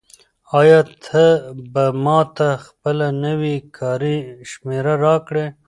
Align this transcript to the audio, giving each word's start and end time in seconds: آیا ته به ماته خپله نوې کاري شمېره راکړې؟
آیا 0.59 0.79
ته 1.05 1.23
به 1.73 1.85
ماته 2.03 2.49
خپله 2.65 3.07
نوې 3.25 3.55
کاري 3.77 4.17
شمېره 4.49 4.93
راکړې؟ 5.05 5.45